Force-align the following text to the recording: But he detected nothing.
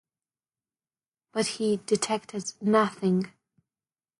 But 1.31 1.45
he 1.45 1.77
detected 1.77 2.53
nothing. 2.59 3.33